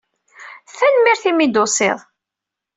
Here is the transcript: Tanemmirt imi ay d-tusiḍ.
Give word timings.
Tanemmirt 0.77 1.23
imi 1.29 1.41
ay 1.43 1.49
d-tusiḍ. 1.49 1.99